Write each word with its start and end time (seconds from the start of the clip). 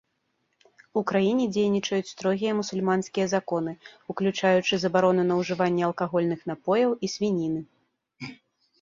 У 1.01 1.03
краіне 1.11 1.45
дзейнічаюць 1.55 2.07
строгія 2.13 2.55
мусульманскія 2.63 3.25
законы, 3.35 3.71
уключаючы 4.15 4.73
забарону 4.87 5.29
на 5.31 5.41
ўжыванне 5.45 5.83
алкагольных 5.93 6.39
напояў 6.53 7.01
і 7.07 7.15
свініны. 7.17 7.61